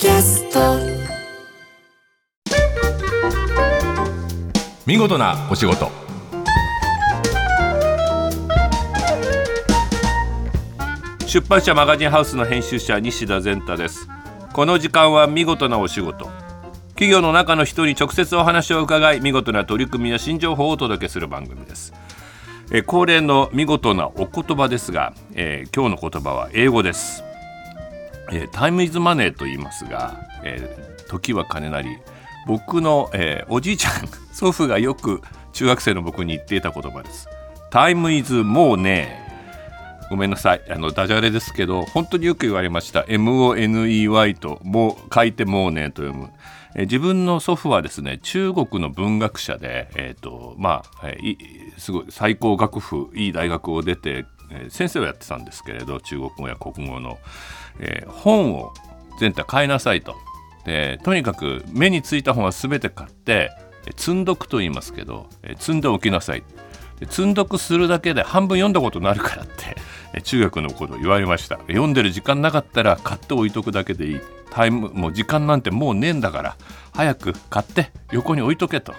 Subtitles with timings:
[0.00, 0.60] キャスト。
[4.86, 5.90] 見事なお仕事。
[11.26, 14.06] 出版社マガジンハウスの編集者西田善太です。
[14.52, 16.30] この時間は見事なお仕事。
[16.90, 21.92] 企業の中の人に直接お話を伺い見事な取り組みや新情報をお届けする番組です。
[22.70, 27.24] え恒例の見事なお言葉ですが、えー今日の言葉は英語です、
[28.32, 31.88] えータイムイズマネーと言いますが、えー時は金なり。
[32.46, 33.92] 僕の、えーおじいちゃん
[34.32, 37.28] 祖父がよく中学生の僕に言っていた言葉です。
[37.70, 39.26] タイムイズもうね
[40.10, 40.62] ごめんなさい。
[40.70, 43.00] あのダジャレですけど本当によく言われました。
[43.02, 46.30] MONEY ともう書いてもうねと読む。
[46.74, 51.38] えー自分の祖父はですね中国の文学者で、えーとまあえーい
[51.78, 57.18] すごい最高学府いい大学を出て、えー先生をやってたんですけれど中国語や国語の、
[57.80, 58.72] えー本を
[59.20, 60.14] 全体買いなさいと。
[60.64, 63.50] でとにかく目についた本は全て買って
[63.86, 66.42] え積んどくと言いますけど、えー積んでおきなさい。
[67.00, 69.76] で積んどくするだけで半分読んだことになるからって
[70.14, 71.56] え中学のこと言われました。
[71.68, 74.20] 読んでる時間なかったら買って置いとくだけでいい。
[74.50, 76.56] タイムもう時間なんてもうねえんだから
[76.92, 78.94] 早く買って横に置いとけと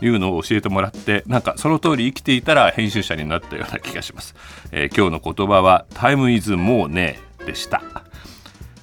[0.00, 4.34] いうのを教えてもらってなんかその通り生きていたら編集者になったような気がします、
[4.72, 7.82] えー今日の言葉はタイムイズもうねえでした。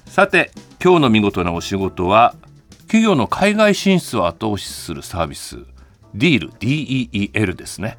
[0.06, 0.50] さて
[0.82, 2.34] 今日の見事なお仕事は
[2.82, 5.56] 企業の海外進出を後押しするサービス
[6.14, 7.96] ディール DEEL ですね。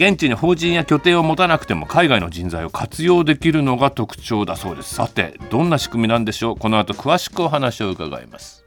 [0.00, 4.94] 現地に法人や拠点を持たなくても海外の人材を活用できるのが特徴だそうです。
[4.94, 6.56] さてどんな仕組みなんでしょう？
[6.56, 8.59] この後詳しくお話を伺います。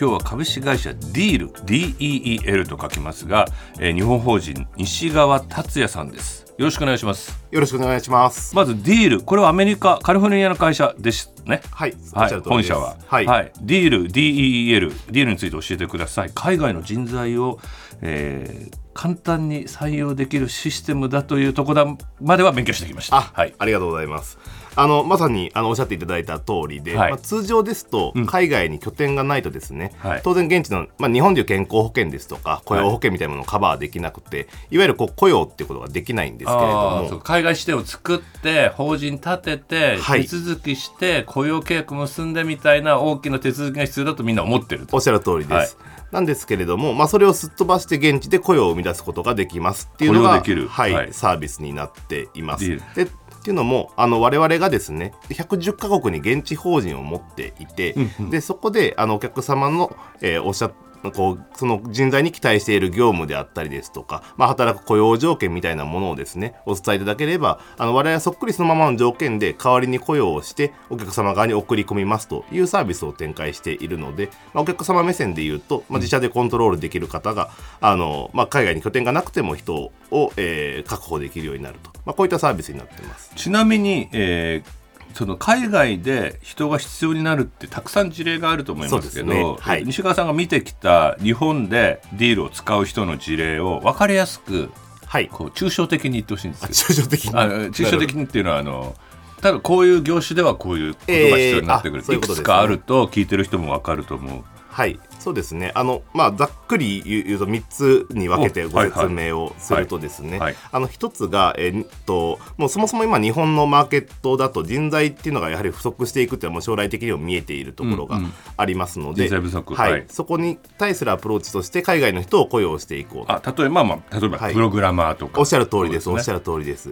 [0.00, 3.46] 今日は株式会社ディール DEEL と書きますが、
[3.80, 6.54] えー日本法人西川達也さんです。
[6.56, 7.36] よろしくお願いします。
[7.50, 8.54] よろしくお願いします。
[8.54, 11.62] まずディールこれはアメリカカリフォルニアの会社ですね。
[11.72, 13.26] はい、はい、本社は、はい、
[13.60, 16.30] ディール DEEL ディールについて教えてください。
[16.32, 17.58] 海外の人材を、
[18.02, 23.18] えー簡単に採用できるシステムだというところまでは勉強してきました。
[23.18, 23.54] あ、はい。
[23.56, 24.40] ありがとうございます。
[24.74, 27.10] あのまさにあのおっしゃっていただいた通りで、はい。
[27.12, 30.20] まあ、通常ですと海外に拠点がないとですね、はい。
[30.24, 37.20] 当然現地の、まあ、日本でいう健康保険ですとか雇用保険みたいなものをカバーできなくて、い、わゆるこう雇用っていうことができないんですけれども。
[37.22, 40.22] 海外支店を作って法人立てて、はい。
[40.22, 44.96] 手続きして雇用契約結んでみたいな大きな手続きが必要だとみんな思ってると。
[44.96, 45.78] おっしゃる通りです。
[46.10, 50.68] なんですけれども、まあ、それをすっ飛ばして現地で雇用を生み出すことができますっていうのが雇用できる。
[50.68, 51.12] はいはい。
[51.12, 52.64] サービスになっています。
[52.94, 53.08] で
[53.38, 57.94] っていうのもあの我々がですね110カ国に現地法人を持っていて、
[58.30, 60.72] でそこであのお客様の、えーおっしゃ
[61.14, 83.32] こうその人材に期待している業務であったりですとか、まあ、働く雇用条件みたいなものをですねお伝えいただければあの我々はそっくりそのままの条件で代わりに雇用をしてお客様側に送り込みますというサービスを展開しているので、まあ、お客様目線で言うと、まあ、自社でコントロールできる方があの、まあ、海外に拠点がなくても人を、えー確保できるようになると、まあ、こういったサービスになっています。
[83.36, 84.78] ちなみに、えー
[85.14, 89.56] その海外で人が必要になるってたくさん事例があると思いますけどね。
[89.58, 89.84] はい。
[89.84, 94.70] 西川さんが見てきた日本でディールを使う人の事例を分かりやすく
[95.06, 95.28] はい。
[95.28, 97.32] こう抽象的に言ってほしいんです抽象的に？
[97.32, 98.94] 抽象的にっていうのはあの
[99.40, 104.44] ただこういう業種ではこういうことが必要になってくる、えーいいくつかあると聞いてる人も分かると思う。
[104.78, 105.72] はい、そうですね。
[105.74, 118.32] あの、まあ、ざっくり言うと3つに分けてご説明をするとですね、はいあの1つが、えーっと、もうそもそも今日本のマーケットだと人材っていうのがやはり不足していくっていうのはもう将来的にも見えているところがうんうん。
[118.56, 119.74] ありますので、人材不足。
[119.74, 119.90] はい。
[119.90, 120.04] はい。
[120.08, 123.32] そこに対するアプローチとして海外の人を雇用していこうと。
[123.32, 124.54] あ例えば、まあ、例えばはい。
[124.54, 126.90] プログラマーとか、おっしゃる通りです、そうおっしゃる通りです。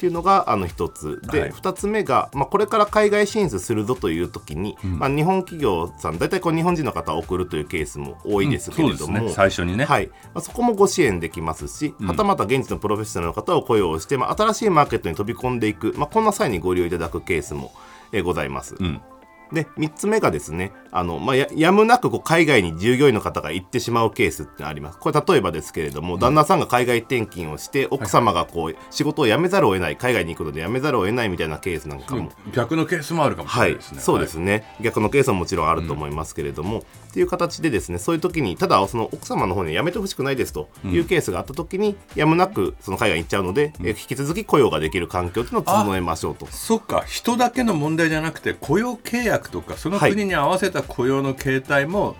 [0.00, 1.20] っていうのがあの一つ。
[1.30, 1.50] で、はい。
[1.50, 9.32] 二つ目が、まあ、これから海外進出するぞという時に、まあ、日本企業さん大体こう日本人の方を送るというケースも多いですけれども、そうですね。
[9.34, 9.84] 最初にね。
[9.84, 10.06] はい。
[10.06, 17.70] まあ、そこもご支援できますし、はたまた現地のプロフェッショナルの方を雇用して、まあ、新しいマーケットに飛び込んでいく、まあ、こんな際にご利用いただくケースも、
[18.12, 18.76] えーございます。
[18.80, 19.02] うん。
[19.52, 24.98] で3つ目がですねあの、まあ、ややむなくこう海外に従業員の方が行ってしまうケースってあります。
[24.98, 34.00] これ例えばですけれども、旦那さんが海外転勤をして奥様がこう仕事を辞めざるを得ない海外に行くので辞めざるを得ないみたいなケースなんかも、逆のケースもあるかもしれはいないですね。
[34.00, 36.78] そうですね、逆のケースももちろんあると思いますけれども、
[37.10, 46.46] っていう形でですねそういう時にただその奥様の方に辞めてほしくないですというケースがあった時に、やむなくその海外に行っちゃうので、え引き続き雇用ができる環境っていうのを整えましょうと。
[46.46, 47.04] そっか。
[47.06, 52.16] 人だけの問題じゃなくて雇用契約とかその国に合わせた雇用の形態も、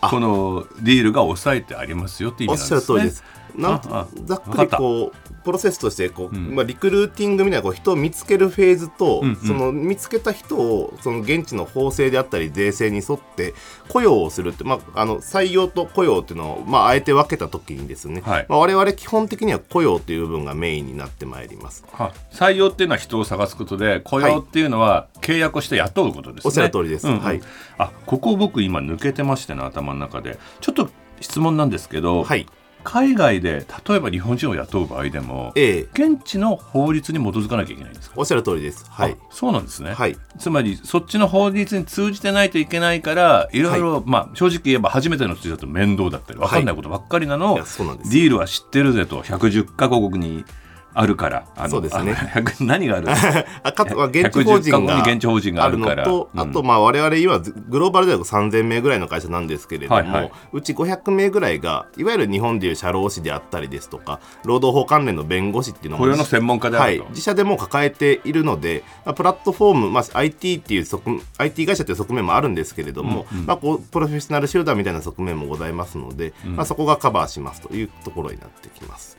[0.00, 2.80] あこのディールが抑えてありますよって意味おっなんですね。
[2.80, 3.24] しゃる通りです。
[3.56, 3.80] なん
[4.24, 9.36] ざっくりこうプロセスとしてこう、まあ、リクルーティングみたいなこう人を見つけるフェーズと、うんうん。
[9.36, 13.54] その見つけた人をその現地の法制であったり税制に沿って
[13.88, 18.46] 雇用をするって、まあ、あの採用と雇用っていうのを、まあ、あえて分けた時にですね、はい。
[18.48, 21.84] まあ、我々基本的には雇用という部分がメインになってまいります。
[21.92, 26.48] は採用っていうのは人を探すことで雇用っていうのは契約をして雇うことですね。
[26.48, 27.06] おっしゃる通りです。
[27.06, 27.20] うんうん。
[27.20, 27.40] はい。
[27.78, 30.38] あここ僕今抜けてましてね頭の中で。
[30.60, 30.88] ちょっと
[31.20, 32.46] 質問なんですけど、はい、
[32.84, 35.80] 海外で例えば日本人を雇う場合でもええ。
[35.92, 38.14] 現地の法律に基づかなきゃいけないんですか？
[38.18, 38.84] おっしゃる通りです。
[38.88, 39.12] はい。
[39.12, 40.16] あ、そうなんですね、はい。
[40.38, 47.54] つまりそっちの法律に通じてないといけないからいろいろ、まあ、正直言えば初めての人だと面倒だったり分かんないことばっかりなの。
[47.54, 50.44] を、いやそうなんですディールは知ってるぜと110カ国に
[50.94, 52.16] あるからあのそうですね。
[52.34, 53.08] あの100何がある？
[53.62, 56.40] あかつ、まあ、現地法人110カ国がに現地法人がああるのと、うん。
[56.40, 60.32] あと、まあ、我々今、グローバル大学3000名ぐらいの会社なんですけれども、はいはい。
[60.52, 71.02] うち500名ぐらいが、いわゆる日本でいう社労士であったりですとか、労働法関連の弁護士っていうのも雇用の専門家ではい、自社でも抱えているので、まあ、プラットフォーム、まあ、IT っていう側
[71.38, 79.16] IT 会社という側面もあるんですけれども、まあ、こうプロフェッショナル集団みたいな側面もございますので、まあ、そこがカバーしますというところになってきます。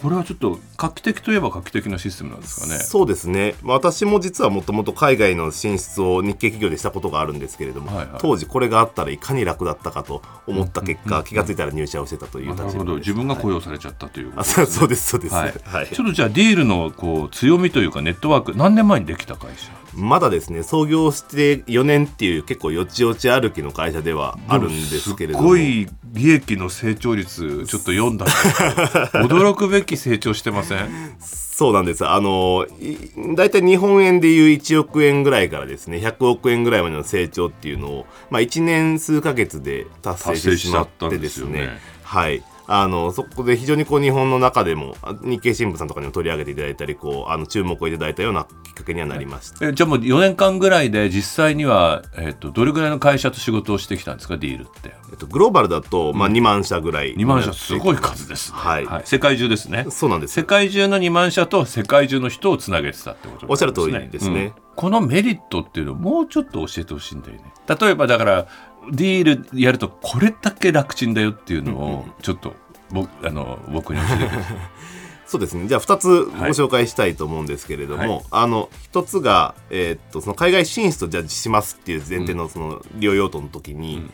[0.00, 2.78] これはちょっと画期的といえば画期的なシステムなんですかね。
[2.78, 3.56] そうですね。
[3.62, 8.20] まあ私も実はもともと海外の進出を日系企業でしたことがあるんですけれども、はいはい。
[8.20, 12.94] 当時これがあったらいかに楽だったかと思った結果、気がついたら入社をしてたという立場ですほど。
[12.96, 14.66] 自分が雇はい用されちゃったということあですね。
[14.66, 15.54] そうそうですそうです、はい。
[15.64, 15.88] はい。
[15.88, 25.44] ちょっとじゃあディールのこう強みというかネットワーク何年前にできた会社まだですね創業して4年っていう結構よちよち歩きの会社ではあるんですけれども。
[25.44, 28.26] すごい利益の成長率ちょっと読んだ
[29.24, 31.16] 驚くべき成長してません？
[31.20, 32.06] そうなんです。
[32.06, 32.96] あのい
[33.34, 41.66] 大体日本円でいう1億円ぐらいからですね100億円ぐらいまでの成長っていうのを、まあ、1年数ヶ月で達成してしまってですね。
[41.66, 41.80] ね。
[42.02, 54.36] はいあのそこで非常にこう日本の中でもあ日経新聞さんとかにも取り上げていただいたりこうあの注目をいただいたようなきっかけにはなりました、えじゃあもう4年間ぐらいで実際には、えっとどれぐらいの会社と仕事をしてきたんですか？
[54.36, 54.94] ディールって。
[55.10, 57.16] えっと、グローバルだと、まあ、2万社ぐらい。
[57.16, 58.86] 2万社すごい数ですね、はい。
[59.04, 59.86] 世界中ですね。
[59.88, 60.34] そうなんです。
[60.34, 64.44] 世界中の2万社と世界中の人をつなげてたってことおっしゃる通りですね。
[64.44, 64.52] うん。
[64.76, 67.42] このメリットっていうのをもうちょっと教えてほしいんだよね。
[67.80, 68.46] 例えばだから
[68.90, 72.54] ディールやるとこれだけ楽ちんだよっていうのをちょっと
[72.90, 74.28] 僕あの僕に教えて。
[74.28, 74.56] ください
[75.28, 75.68] そうですね。
[75.68, 78.24] じゃあ2つご紹介したいと思うんですけれども、はい。
[78.30, 84.10] あの1つが、えーっとその海外進出をじゃあしますっていう前提のその利用用途の時に、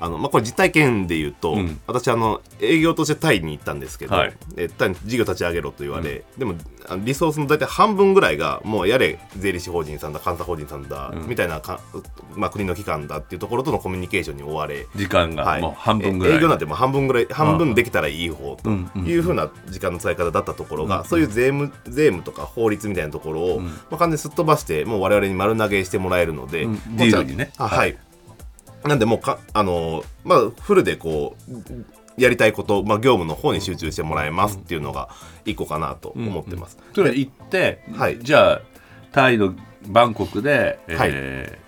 [0.00, 1.78] あのまあ、これ実体験で言うと、うん。
[1.86, 4.32] 私あの営業としてタイに行ったんですけど、はい。
[4.56, 6.54] えタイに事業立ち上げろと言われ、でも
[6.88, 11.28] あのリソースの大体半分ぐらいがもうやれ税理士法人さんだ監査法人さんだ、うん。
[11.28, 11.80] みたいなか、
[12.34, 15.60] まあ、国の機関だっていうところとのコミュニケーションに追われ、時間がはい。
[15.60, 18.90] もう半分ぐらい、え営業なんてもう半分ぐらい半分できたらいい方とうん。
[18.96, 19.06] うん。
[19.06, 21.04] いうふうな時間の使い方だったところが、うん。
[21.04, 23.66] そういう税務税務とか法律みたいなところを、うん。
[23.66, 26.80] まあ、完全にすっ飛ばしてもう我々に丸投げしてもらえるので、うん。
[26.96, 27.52] にね。
[27.58, 27.78] あはい。
[27.78, 27.98] はい、
[28.84, 31.52] なんでもうかあのまあフルでこう
[32.20, 35.08] やりたいこと、まあ、業務の方に集中してもらえますっていうのが
[35.44, 36.78] 一個かなと思ってます。
[36.94, 38.18] それ行って、はい。
[38.20, 38.62] じゃあ
[39.12, 39.54] タイの
[39.86, 41.58] バンコクで、えーはい。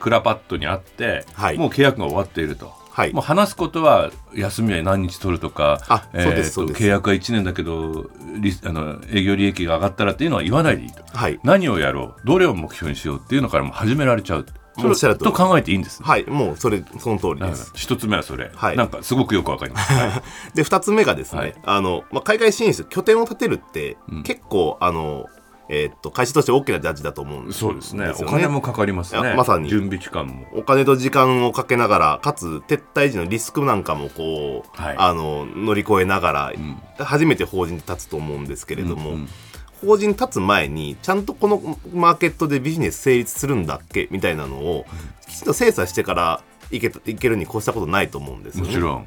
[0.00, 1.58] クラパットに会って、はい。
[1.58, 3.12] もう契約が終わっていると、はい。
[3.12, 6.82] もう話すことは休みは何日取るとかあそうですえーとそうです。
[6.82, 8.10] 契約は1年だけど
[8.40, 11.04] リあの営業利益が上がったらっていうのは言わないでいいと。
[11.06, 11.38] はい。
[11.44, 16.02] 何をやろうどれを目標にしようっていうのからもう始められちゃうそれと考えていいんです。
[16.02, 17.72] ね、はい、もうそれその通りです。
[17.74, 18.76] 一つ目はそれ、はい。
[18.76, 20.22] なんかすごくよくわかります、 はい。
[20.54, 21.54] で2つ目がですね、はい。
[21.64, 24.22] あのまあ、海外進出拠点を建てるって、うん。
[24.22, 25.26] 結構あの、
[25.68, 28.12] えーっと会社として大きなジャッジだと思うんですよそうですね。
[28.20, 29.34] お金もかかりますね。
[29.34, 29.68] まさに。
[29.68, 30.46] 準備期間も。
[30.54, 34.94] お金と時間をかけながらかつ撤退時のリスクなんかもこう、はい。
[34.98, 36.82] あの乗り越えながら、ん。
[36.98, 39.28] 初めて法人に立つと思うんですけれども、うんうん
[39.84, 44.84] 法人立つ前にちゃんとこのマーケットでビジネス成立するんだっけみたいなのを
[45.28, 48.70] きちんと精査してからいけいけるに越したことないと思うんですよね。
[48.70, 49.06] もちろん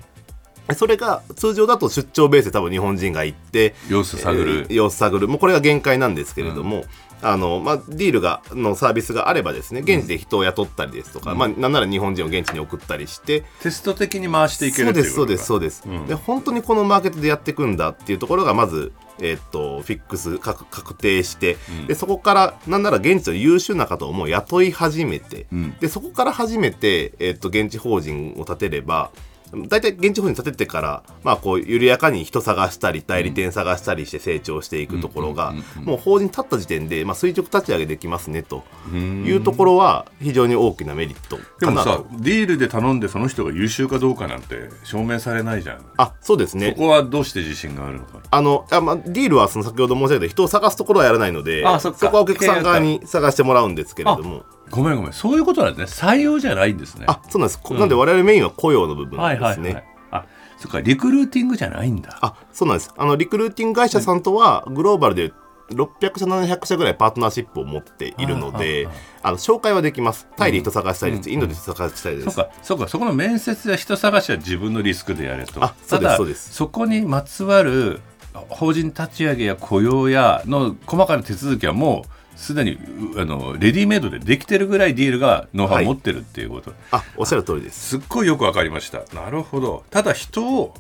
[0.76, 5.28] それが通常だと出張ベースで多分日本人が行って様子探る、えー様子探る。
[5.28, 6.86] もうこれが限界なんですけれども、
[7.22, 16.06] あのまあ、ディールがのサービスがあればですね現地で人を雇ったりですとか、まあ、なんなら日本人を現地に送ったりしてテスト的に回していけそうるっていうですそうですそうです、うん。
[16.06, 21.88] で本当にこのマーケットでやっていくんだっていうところがまず、えーっとフィックス確確定して、うん。
[21.88, 25.76] でそこからなんなら現地の優秀な方をもう雇い始めて、うん。
[25.80, 29.10] でそこから初めて、えーっと現地法人を立てれば
[29.68, 38.64] 大体現地法人立ててから、まあ、こう緩やかに人探したり代理店探したりして成長していくところが、もう法人立った時点で、まあ、垂直立ち上げできますねと
[38.94, 42.04] いうところは非常に大きなメリットでもさ。
[42.20, 45.86] ディールで頼んでその人が優秀かどうかなんて証明されないじゃん。
[45.98, 46.72] あそうですね。
[46.72, 48.20] そこはどうして自信があるのか。
[48.30, 55.14] あのあ、まあ、ディールはその先ほど申し上げた人を探すところはやらないのであそこはお客さん側に探してもらうんですけれどもごめんごめん。
[55.14, 56.12] そういうことなんですね。
[56.12, 57.06] 採用じゃないんですね。
[57.08, 60.26] あそうなんです、こなんで我々メインは雇用の部分はいですね、あ
[60.58, 60.82] そっか。
[60.82, 62.18] リクルーティングじゃないんだ。
[62.22, 62.94] あそうなんです。
[62.98, 65.32] あのリクルーティング会社さんとはグローバルで
[65.70, 68.88] 600社700社ぐらいパートナーシップを持っているので
[69.22, 70.28] あの紹介はできます。
[70.38, 72.52] タイで人探したりです、インドで人探したりです、そうか。
[72.62, 72.88] そうか。
[72.88, 75.64] そこの面接や人探しは自分のリスクでやれと。
[75.64, 76.54] あそうですそうです。
[76.54, 78.00] そこにまつわる
[78.50, 87.90] 法人立ち上げや雇用やの細かな手続きはもうすでにうあのレディメイドでできてるぐらいディールがノウハウを持ってるっていうこと、あおっしゃる通りです。
[87.90, 89.00] すっごいよくわかりました。
[89.14, 89.84] なるほど。
[89.90, 90.76] ただ人を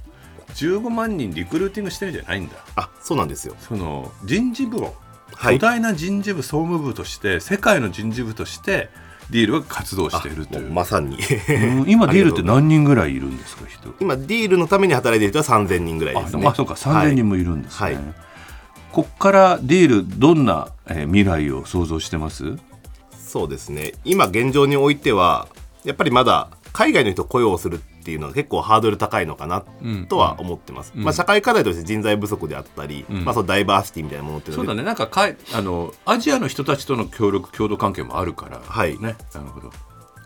[0.54, 2.56] 15万人リクルーティングしてるんじゃないんだ。
[2.76, 3.56] あそうなんですよ。
[3.60, 4.96] その人事部を、
[5.34, 5.56] はい。
[5.56, 8.90] 巨大な人事部総務部として世界の人事部として
[9.32, 11.18] ディールが活動しているという、まさに。
[11.18, 13.96] うん今 ディールって何人ぐらいいるんですか人？
[14.00, 16.48] 今ディールのために働いている人は3000人ぐらいあですね。
[16.48, 18.27] あそうか3000人もいるんですね、はい
[18.91, 22.58] こっからディールどんな、えー未来を想像してます？
[23.12, 23.94] そうですね。
[24.06, 25.48] 今現状においては
[25.84, 29.65] やっぱりまだ海外の人を雇用するっていうのは結構ハードル高いのかな
[30.08, 34.86] とは思ってます、まあ、社会課題として人材不足であったり、まあ、そのダイバーシティみたいなものっていうのでそうだね。
[34.86, 38.98] なんかかいあのアジアの人たちとの協力共同関係もあるから、はい。
[38.98, 39.17] ね。
[39.34, 39.72] なるほど。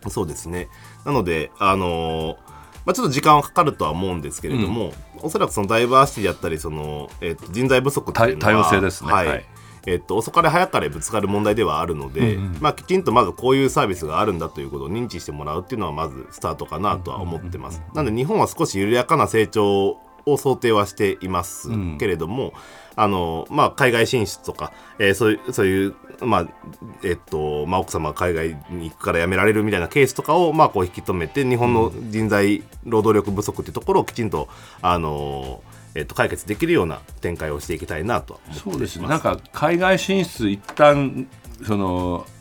[0.10, 0.70] そうですね。
[1.06, 2.38] なので、あのー
[2.86, 9.12] まあ、ちょっと時間はかかるとは思うんですけれども、おそらくそのダイバーシティだったりその、えっと人材不足っていうのは多多様性ですね。
[9.12, 9.28] はい。
[9.28, 9.46] はい。
[9.88, 17.82] えっと遅かれ早かれぶつかる問題ではあるので、まあ、きちんとまずこういうサービスがあるんだということを認知してもらうっていうのはまずスタートかなとは思ってます。
[17.94, 22.54] なので日本は少し緩やかな成長を想定はしていますけれども、
[22.96, 26.48] あのまあ、海外進出とか、えーそういうそういう、まあ
[27.04, 34.50] えっとまあ、奥様が海外に行くから辞められるみたいなケースとかを、まあ、こう引き止めて日本の人材労働力不足っていうところをきちんと、
[34.82, 35.64] あの
[35.96, 39.04] えっと、解決できるような展開をしていきたいなとそうですね。
[39.04, 41.28] まなんか海外進出一旦
[41.66, 42.26] その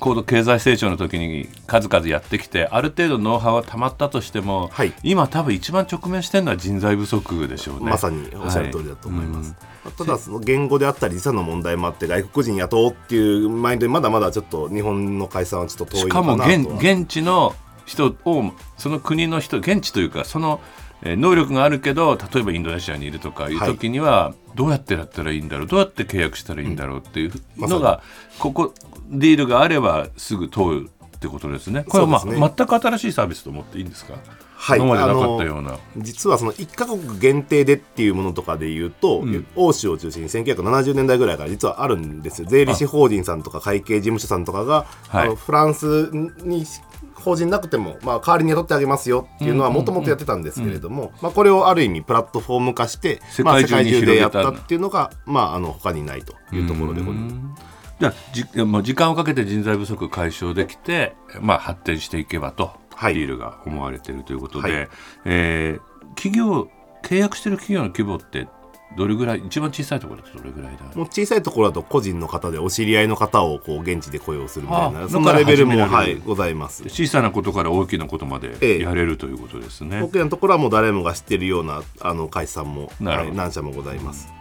[0.00, 4.92] 高度経済成長の時に数々やってきてある程度ノウハウはたまったとしても、はい。
[5.02, 7.90] 今多分一番直面してるのは人材不足でしょうね。
[7.90, 9.54] まさにおっしゃる通りだと思います。
[9.96, 16.48] ただその言語であったり時差の問題もあって外国人雇おうっていうマインドでまだまだちょっと日本の解散はちょっと遠いかなとは。
[16.48, 17.54] かも現現地の
[17.84, 20.60] 人をその国の人現地というかその
[21.02, 23.54] えー能力があるけど例えばインドネシアにいるとかい。
[23.54, 28.02] う時にはどうやってやったらいいんだろうどうやって契約したらいいんだろうっていうのが
[28.38, 28.74] ここ
[29.10, 31.84] ディールがあればすぐ通るってことですね。
[31.86, 32.38] これは、まあね。
[32.56, 34.14] 全く新しいサービスと思っていいんですか、
[34.62, 34.78] はい。
[34.78, 35.78] 今までなかったような。
[35.96, 39.24] 実はその1カ国限定でっていうものとかで言うと、
[39.56, 42.48] 欧州を中心に1970年代ぐらいから実はあるんですよ。
[42.48, 45.26] 税理士法人さんとか会計事務所さんとかが、はい。
[45.28, 46.10] あのフランス
[46.44, 46.66] に
[47.14, 57.70] 法人なくても、まあ、代わりに雇ってあげますよっていうのはもともとやってたんですけれども、まあ、これをある意味プラットフォーム化してまあ、世界中でやったっていうのが、まあ、あの他にないというところでございます。
[58.00, 63.14] じゃあじまあ時間をかけて人材不足解消できて、まあ、発展していけばと、はい。
[63.14, 64.88] ディールが思われているということで、はい。
[65.24, 66.68] えー企業
[67.04, 68.48] 契約している企業の規模って
[68.96, 70.84] どれぐらい一番小さいところだとどれぐらいだ？
[70.96, 76.82] もう小さいところだと個人の方でお知り合いの方をこう現地で雇用するみたいあなそんなレベルも、はい、ございます。
[76.88, 78.82] 小さなことから大きなことまでええ。
[78.82, 80.02] やれるということですね。
[80.02, 84.39] 大きなところはもう誰もが知ってるようなあの会社さんも、はい、何社もございます。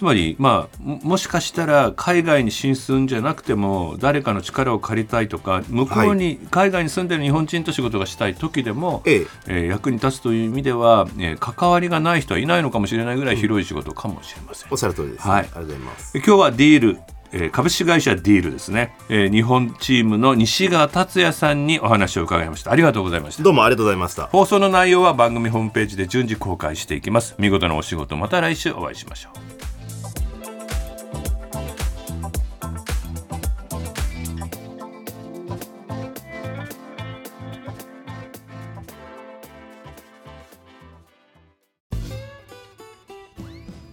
[0.00, 9.26] つまり、まあ、ももしかしたら海外に進出んじゃなくても誰かの力を借りたいとか向こうに、海外に住んでる日本人と仕事がしたい時でも、ええ。
[9.46, 14.68] えー役に立つという意味では、えー関わりがない人はいないのかもしれないぐらい広い仕事かもしれません。
[14.70, 15.40] おっしゃる通りです、はい。
[15.40, 16.16] ありがとうございます。
[16.16, 16.98] 今日はディール、
[17.32, 22.72] えー株式会社ディールですね、えー日本チームの西川達也さんにお話を伺いました。
[22.72, 23.42] ありがとうございました。
[23.42, 24.28] どうもありがとうございました。
[24.28, 27.34] 放送の内容は番組ホームページで順次公開していきます。
[27.38, 29.69] 見事なお仕事また来週お会いしましょう